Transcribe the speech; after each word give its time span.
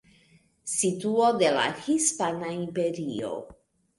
Situo 0.75 1.27
de 1.41 1.51
la 1.57 1.65
Hispana 1.83 2.49
Imperio. 2.61 3.29